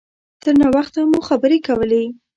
تر 0.43 0.53
ناوخته 0.61 0.99
مو 1.11 1.19
خبرې 1.29 1.57
کولې. 1.67 2.03